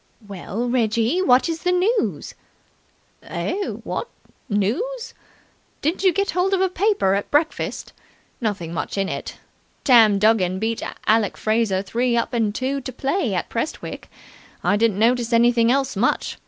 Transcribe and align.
"Well, 0.27 0.67
Reggie, 0.67 1.21
what 1.21 1.47
is 1.47 1.61
the 1.61 1.71
news?" 1.71 2.33
"Eh? 3.21 3.67
What? 3.67 4.09
News? 4.49 5.13
Didn't 5.83 6.03
you 6.03 6.11
get 6.11 6.31
hold 6.31 6.55
of 6.55 6.59
a 6.61 6.69
paper 6.69 7.13
at 7.13 7.29
breakfast? 7.29 7.93
Nothing 8.41 8.73
much 8.73 8.97
in 8.97 9.07
it. 9.07 9.37
Tam 9.83 10.17
Duggan 10.17 10.57
beat 10.57 10.81
Alec 11.05 11.37
Fraser 11.37 11.83
three 11.83 12.17
up 12.17 12.33
and 12.33 12.55
two 12.55 12.81
to 12.81 12.91
play 12.91 13.35
at 13.35 13.47
Prestwick. 13.49 14.09
I 14.63 14.75
didn't 14.75 14.97
notice 14.97 15.31
anything 15.33 15.71
else 15.71 15.95
much. 15.95 16.39